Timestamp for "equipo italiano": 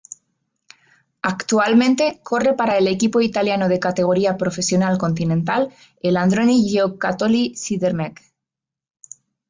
2.87-3.69